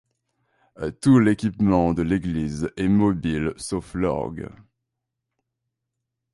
[0.99, 4.49] Tout l'équipement de l'église est mobile sauf l'orgue.